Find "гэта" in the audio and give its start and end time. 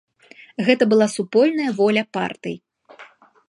0.69-0.83